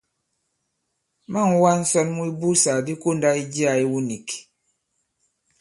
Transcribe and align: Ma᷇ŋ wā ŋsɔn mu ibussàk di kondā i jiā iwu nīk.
Ma᷇ŋ 1.31 1.49
wā 1.61 1.71
ŋsɔn 1.81 2.07
mu 2.15 2.23
ibussàk 2.31 2.77
di 2.85 2.93
kondā 3.01 3.29
i 3.41 3.43
jiā 3.53 3.71
iwu 3.83 3.97
nīk. 4.07 4.27